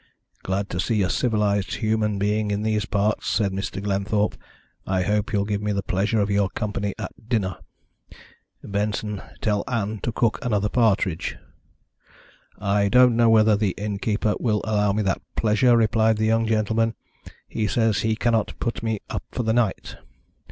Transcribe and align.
'Glad 0.41 0.67
to 0.71 0.79
see 0.79 1.03
a 1.03 1.11
civilised 1.11 1.75
human 1.75 2.17
being 2.17 2.49
in 2.49 2.63
these 2.63 2.85
parts,' 2.85 3.27
said 3.29 3.51
Mr. 3.51 3.79
Glenthorpe. 3.83 4.35
'I 4.87 5.03
hope 5.03 5.31
you'll 5.31 5.45
give 5.45 5.61
me 5.61 5.71
the 5.73 5.83
pleasure 5.83 6.19
of 6.19 6.31
your 6.31 6.49
company 6.49 6.95
at 6.97 7.11
dinner. 7.29 7.57
Benson, 8.63 9.21
tell 9.41 9.63
Ann 9.67 9.99
to 9.99 10.11
cook 10.11 10.39
another 10.43 10.69
partridge.' 10.69 11.37
'I 12.59 12.89
don't 12.89 13.15
know 13.15 13.29
whether 13.29 13.55
the 13.55 13.75
innkeeper 13.77 14.33
will 14.39 14.61
allow 14.63 14.91
me 14.91 15.03
that 15.03 15.21
pleasure,' 15.35 15.77
replied 15.77 16.17
the 16.17 16.25
young 16.25 16.47
gentleman. 16.47 16.95
'He 17.47 17.67
says 17.67 17.99
he 17.99 18.15
cannot 18.15 18.57
put 18.57 18.81
me 18.81 19.01
up 19.07 19.21
for 19.29 19.43
the 19.43 19.53
night.' 19.53 19.97